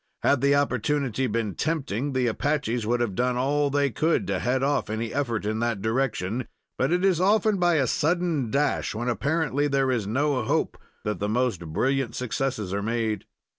[0.23, 4.63] Had the opportunity been tempting, the Apaches would have done all they could to head
[4.63, 9.07] off any effort in that direction, but it is often by a sudden dash, when
[9.07, 13.25] apparently there is no hope, that the most brilliant successes are made.